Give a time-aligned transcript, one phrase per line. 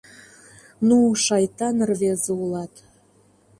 [0.87, 2.73] —Ну, шайтан рвезе улат.